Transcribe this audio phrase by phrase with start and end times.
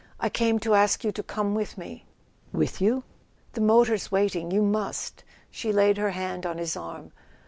[0.19, 2.07] I came to ask you to come with me."
[2.51, 3.03] "With you?"
[3.53, 7.11] "The motor's waiting—you must." She laid her hand on his arm.